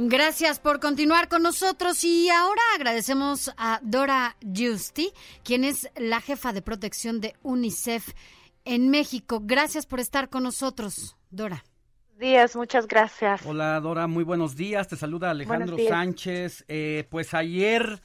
[0.00, 5.10] Gracias por continuar con nosotros y ahora agradecemos a Dora Justi,
[5.42, 8.12] quien es la jefa de protección de UNICEF
[8.64, 9.40] en México.
[9.42, 11.64] Gracias por estar con nosotros, Dora.
[12.16, 13.44] días, muchas gracias.
[13.44, 14.86] Hola Dora, muy buenos días.
[14.86, 16.64] Te saluda Alejandro Sánchez.
[16.68, 18.00] Eh, pues ayer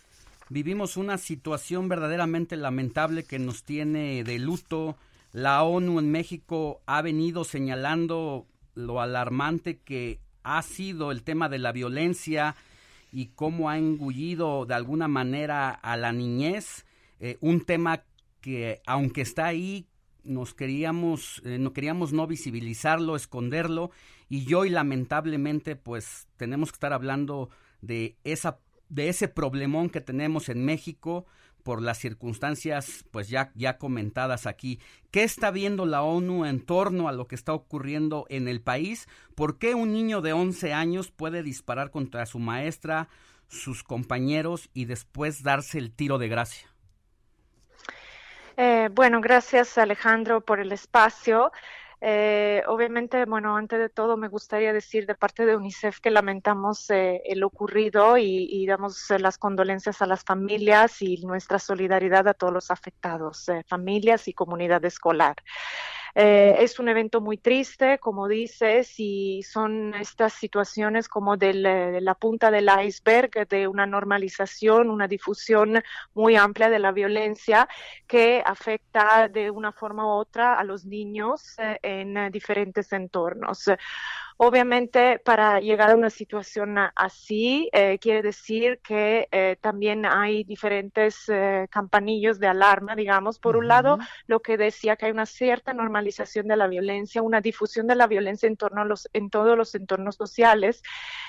[0.50, 4.98] vivimos una situación verdaderamente lamentable que nos tiene de luto.
[5.32, 11.60] La ONU en México ha venido señalando lo alarmante que ha sido el tema de
[11.60, 12.56] la violencia
[13.12, 16.86] y cómo ha engullido de alguna manera a la niñez,
[17.20, 18.04] eh, un tema
[18.42, 19.88] que aunque está ahí
[20.24, 23.92] nos queríamos eh, no queríamos no visibilizarlo, esconderlo
[24.30, 27.50] y hoy lamentablemente pues tenemos que estar hablando
[27.82, 31.26] de esa de ese problemón que tenemos en México
[31.64, 34.80] por las circunstancias pues ya, ya comentadas aquí.
[35.12, 39.08] ¿Qué está viendo la ONU en torno a lo que está ocurriendo en el país?
[39.36, 43.08] ¿Por qué un niño de 11 años puede disparar contra su maestra,
[43.48, 46.68] sus compañeros y después darse el tiro de gracia?
[48.58, 51.52] Eh, bueno, gracias Alejandro por el espacio.
[52.06, 56.90] Eh, obviamente, bueno, antes de todo me gustaría decir de parte de UNICEF que lamentamos
[56.90, 62.34] eh, el ocurrido y, damos eh, las condolencias a las familias y nuestra solidaridad a
[62.34, 65.38] todos los afectados, eh, familias y comunidad escolar.
[66.16, 72.02] Eh, es un evento muy triste, como dices, y son estas situaciones como eh, de
[72.02, 75.82] la punta del iceberg de una normalización, una difusión
[76.14, 77.68] muy amplia de la violencia
[78.06, 83.70] que afecta de una forma u otra a los niños eh, en eh, diferentes entornos.
[84.38, 91.30] Obviamente, para llegar a una situación así, eh, quiere decir que eh, también hay diferentes
[91.30, 93.38] eh, campanillos de alarma, digamos.
[93.38, 97.42] Por un lado, lo que decía que hay una cierta normalización de la violencia, una
[97.42, 100.82] difusión de la violencia en torno a los, en todos los entornos sociales.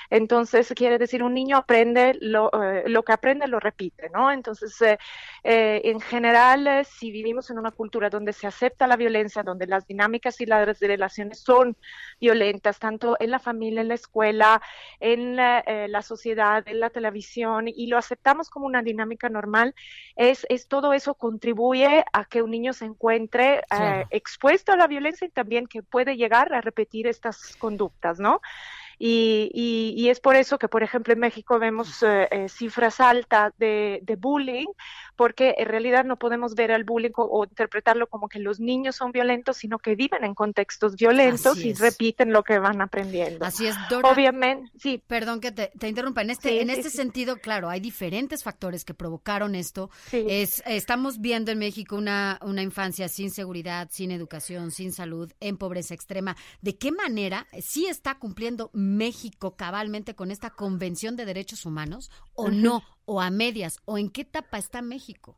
[0.09, 4.31] Entonces, quiere decir, un niño aprende lo, eh, lo que aprende, lo repite, ¿no?
[4.31, 4.75] Entonces,
[5.43, 10.41] en general, si vivimos en una cultura donde se acepta la violencia, donde las dinámicas
[10.41, 11.77] y las relaciones son
[12.19, 14.61] violentas, tanto tanto en la familia, en la escuela,
[14.99, 19.75] en la, eh, la sociedad, en la televisión, y lo aceptamos como una dinámica normal,
[20.15, 24.87] es, es todo eso contribuye a que un niño se encuentre eh, expuesto a la
[24.87, 28.41] violencia y también que puede llegar a repetir estas conductas, ¿no?
[28.97, 32.99] Y, y, y, es por eso que, por ejemplo, en México vemos eh, eh, cifras
[32.99, 34.67] altas de, de, bullying,
[35.15, 38.95] porque en realidad no podemos ver al bullying o, o, interpretarlo como que los niños
[38.95, 43.45] son violentos, sino que viven en contextos violentos y repiten lo que van aprendiendo.
[43.45, 44.09] Así es, Dora.
[44.09, 45.01] Obviamente, sí.
[45.05, 46.21] Perdón que te, te interrumpa.
[46.21, 49.89] En este, sí, en este sí, sentido, claro, hay diferentes factores que provocaron esto.
[50.11, 55.57] Es, estamos viendo en México una, una infancia sin seguridad, sin educación, sin salud, en
[55.57, 56.35] pobreza extrema.
[56.61, 62.43] ¿De qué manera sí está cumpliendo México cabalmente con esta Convención de Derechos Humanos o
[62.43, 62.61] uh -huh.
[62.61, 65.37] no, o a medias, o en qué etapa está México?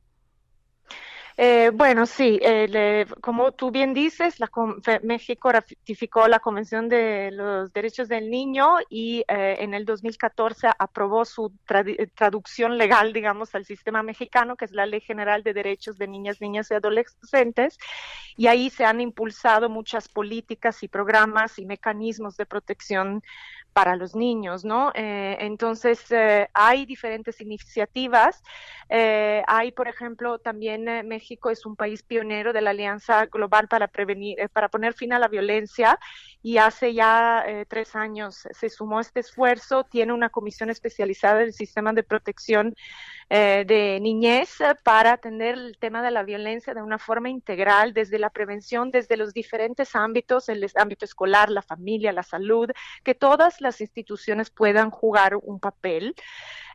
[1.39, 4.49] Eh, bueno, sí, eh, como tú bien dices, la,
[5.03, 11.25] México ratificó la Convención de los Derechos del Niño y eh, en el 2014 aprobó
[11.25, 15.99] su tra traducción legal, digamos, al sistema mexicano, que es la Ley General de Derechos
[15.99, 17.77] de Niñas, Niñas y Adolescentes,
[18.35, 23.21] y ahí se han impulsado muchas políticas y programas y mecanismos de protección
[23.73, 24.91] para los niños, ¿no?
[24.95, 28.41] Eh, entonces, eh, hay diferentes iniciativas.
[28.89, 33.87] Eh, hay, por ejemplo, también México es un país pionero de la Alianza Global para
[33.87, 35.99] prevenir, para poner fin a la violencia
[36.47, 39.83] y hace ya tres años se sumó este esfuerzo.
[39.83, 42.73] Tiene una comisión especializada del sistema de protección
[43.29, 48.29] de niñez para atender el tema de la violencia de una forma integral, desde la
[48.29, 52.69] prevención, desde los diferentes ámbitos, el ámbito escolar, la familia, la salud,
[53.03, 56.15] que todas las instituciones puedan jugar un papel.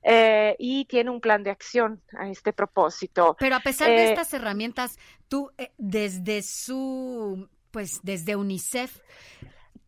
[0.04, 3.36] Eh, y tiene un plan de acción a este propósito.
[3.38, 4.98] Pero a pesar eh, de estas herramientas,
[5.28, 8.98] tú eh, desde su, pues desde UNICEF,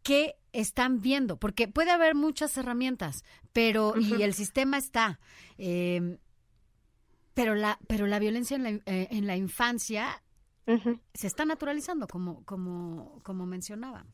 [0.04, 1.36] ¿qué están viendo?
[1.36, 4.20] Porque puede haber muchas herramientas, pero uh -huh.
[4.20, 5.18] y el sistema está.
[5.58, 6.18] Eh,
[7.34, 10.22] pero la, pero la violencia en la, en la infancia
[11.12, 14.06] se está naturalizando, como, como, como mencionaba.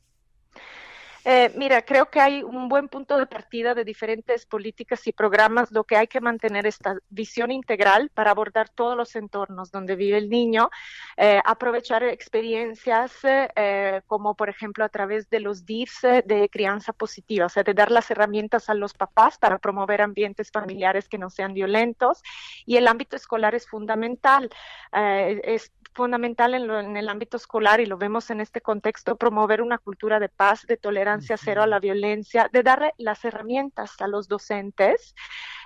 [1.25, 5.71] Eh, mira, creo que hay un buen punto de partida de diferentes políticas y programas.
[5.71, 10.17] Lo que hay que mantener esta visión integral para abordar todos los entornos donde vive
[10.17, 10.71] el niño,
[11.17, 17.47] eh, aprovechar experiencias eh, como, por ejemplo, a través de los DIFs de crianza positiva,
[17.47, 21.29] o sea, de dar las herramientas a los papás para promover ambientes familiares que no
[21.29, 22.23] sean violentos.
[22.65, 24.51] Y el ámbito escolar es fundamental.
[24.93, 29.79] es fundamental en, en el ámbito escolar y lo vemos en este contexto, promover una
[29.79, 34.29] cultura de paz, de tolerancia cero a la violencia, de darle las herramientas a los
[34.29, 35.15] docentes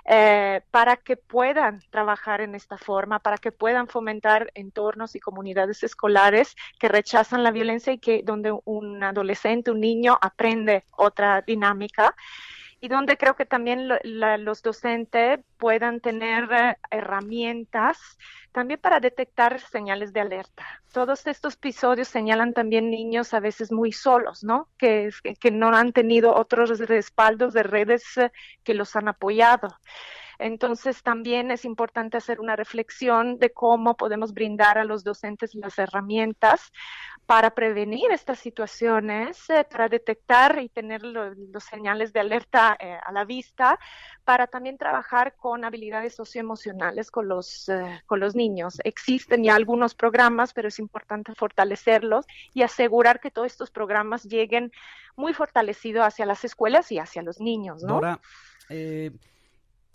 [0.05, 5.83] eh, para que puedan trabajar en esta forma, para que puedan fomentar entornos y comunidades
[5.83, 12.15] escolares que rechazan la violencia y que donde un adolescente, un niño aprende otra dinámica
[12.85, 17.97] y donde creo que también los docentes puedan tener eh, herramientas
[18.51, 20.63] también para detectar señales de alerta.
[20.93, 24.69] Todos estos episodios señalan también niños a veces muy solos, ¿no?
[24.77, 25.09] Que,
[25.39, 28.31] que no han tenido otros respaldos de redes eh,
[28.63, 29.69] que los han apoyado.
[30.39, 35.77] Entonces, también es importante hacer una reflexión de cómo podemos brindar a los docentes las
[35.79, 36.71] herramientas
[37.25, 43.11] para prevenir estas situaciones, eh, para detectar y tener los señales de alerta eh, a
[43.11, 43.79] la vista,
[44.23, 48.79] para también trabajar con habilidades socioemocionales con los, eh, con los niños.
[48.83, 54.71] Existen ya algunos programas, pero es importante fortalecerlos y asegurar que todos estos programas lleguen
[55.15, 57.81] muy fortalecidos hacia las escuelas y hacia los niños.
[57.81, 58.01] ¿no?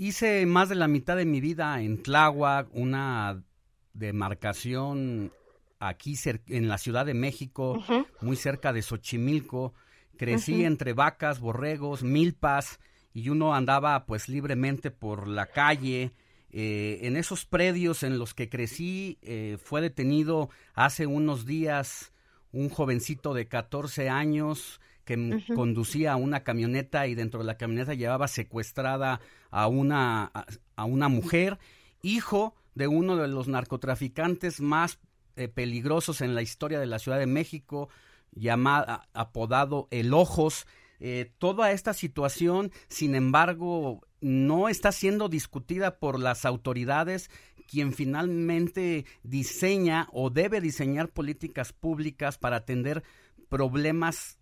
[0.00, 3.44] Hice más de la mitad de mi vida en Tláhuac, una
[3.92, 5.30] demarcación
[5.78, 7.82] aquí en la Ciudad de México,
[8.22, 9.74] muy cerca de Xochimilco.
[10.16, 12.80] Crecí entre vacas, borregos, milpas
[13.12, 16.12] y uno andaba pues libremente por la calle.
[16.50, 22.12] Eh, en esos predios en los que crecí eh, fue detenido hace unos días
[22.52, 28.28] un jovencito de 14 años que conducía una camioneta y dentro de la camioneta llevaba
[28.28, 29.20] secuestrada
[29.50, 30.30] a una,
[30.76, 31.58] a una mujer,
[32.02, 34.98] hijo de uno de los narcotraficantes más
[35.36, 37.88] eh, peligrosos en la historia de la Ciudad de México,
[38.32, 40.66] llamada, apodado El Ojos.
[40.98, 47.30] Eh, toda esta situación, sin embargo, no está siendo discutida por las autoridades,
[47.66, 53.04] quien finalmente diseña o debe diseñar políticas públicas para atender
[53.48, 54.39] problemas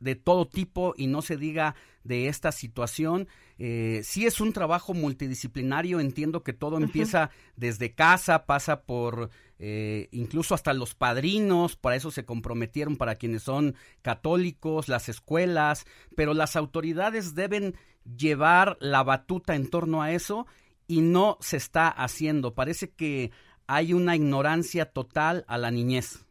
[0.00, 1.74] de todo tipo y no se diga
[2.04, 3.28] de esta situación.
[3.58, 10.08] Eh, sí es un trabajo multidisciplinario, entiendo que todo empieza desde casa, pasa por eh,
[10.12, 15.84] incluso hasta los padrinos, para eso se comprometieron para quienes son católicos, las escuelas,
[16.16, 17.74] pero las autoridades deben
[18.16, 20.46] llevar la batuta en torno a eso
[20.86, 22.54] y no se está haciendo.
[22.54, 23.32] Parece que
[23.66, 26.24] hay una ignorancia total a la niñez.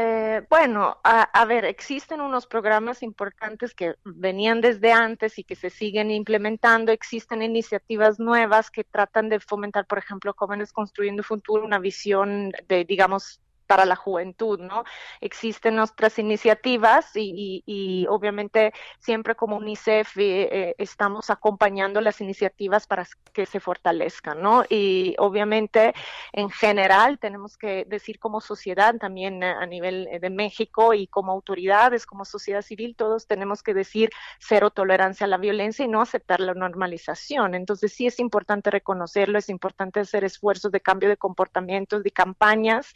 [0.00, 5.70] Eh, bueno, a, ver, existen unos programas importantes que venían desde antes y que se
[5.70, 6.92] siguen implementando.
[6.92, 12.84] Existen iniciativas nuevas que tratan de fomentar, por ejemplo, Jóvenes Construyendo Futuro, una visión de,
[12.84, 14.84] digamos, para la juventud, ¿no?
[15.20, 23.06] Existen otras iniciativas y, obviamente siempre como UNICEF eh, eh, estamos acompañando las iniciativas para
[23.32, 24.64] que se fortalezcan, ¿no?
[24.68, 25.94] Y obviamente
[26.32, 32.06] en general tenemos que decir como sociedad también a nivel de México y como autoridades,
[32.06, 36.40] como sociedad civil, todos tenemos que decir cero tolerancia a la violencia y no aceptar
[36.40, 37.54] la normalización.
[37.54, 42.94] Entonces sí es importante reconocerlo, es importante hacer esfuerzos de cambio de comportamientos, de campañas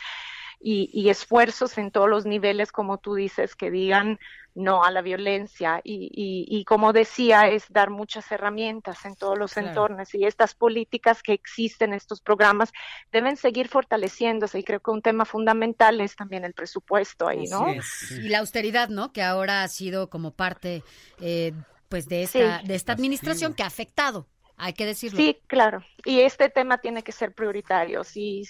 [0.63, 4.19] y, esfuerzos en todos los niveles, como tú dices, que digan
[4.55, 5.81] no a la violencia.
[5.83, 11.33] Y, como decía, es dar muchas herramientas en todos los entornos y estas políticas que
[11.33, 12.73] existen, estos programas,
[13.11, 14.59] deben seguir fortaleciéndose.
[14.59, 17.67] Y creo que un tema fundamental es también el presupuesto ahí, ¿no?
[18.11, 19.13] Y la austeridad, ¿no?
[19.13, 20.83] Que ahora ha sido como parte...
[21.21, 21.53] Eh,
[21.89, 24.27] pues de esta, de esta administración que ha afectado
[24.63, 25.17] hay que decirlo.
[25.17, 25.85] Sí, claro.
[26.05, 28.05] Y este tema tiene que ser prioritario.
[28.05, 28.45] Sí,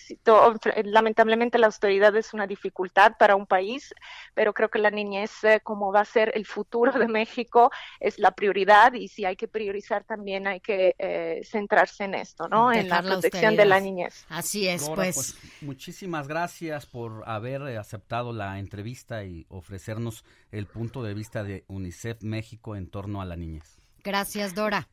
[0.84, 3.94] lamentablemente la austeridad es una dificultad para un país,
[4.34, 8.18] pero creo que la niñez, eh, como va a ser el futuro de México, es
[8.18, 12.70] la prioridad y si hay que priorizar también hay que eh, centrarse en esto, ¿no?
[12.70, 14.26] en la protección de la niñez.
[14.28, 15.14] Así es, pues.
[15.14, 15.62] pues.
[15.62, 22.22] Muchísimas gracias por haber aceptado la entrevista y ofrecernos el punto de vista de UNICEF
[22.22, 23.78] México en torno a la niñez.
[24.04, 24.88] Gracias, Dora.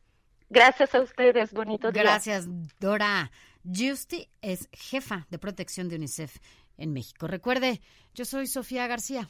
[0.49, 2.03] Gracias a ustedes, bonito día.
[2.03, 2.47] Gracias,
[2.79, 3.31] Dora.
[3.63, 6.37] Justy es jefa de protección de UNICEF
[6.77, 7.27] en México.
[7.27, 7.81] Recuerde,
[8.13, 9.29] yo soy Sofía García.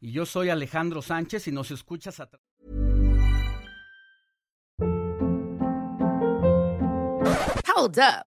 [0.00, 2.28] Y yo soy Alejandro Sánchez y nos escuchas a
[7.76, 8.35] Hold up.